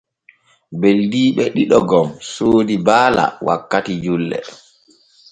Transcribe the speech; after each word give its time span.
Beldiiɓe 0.79 1.43
ɗiɗo 1.55 1.77
gom 1.89 2.07
soodii 2.33 2.83
baala 2.87 3.23
wakkati 3.45 3.93
julɗe. 4.03 4.37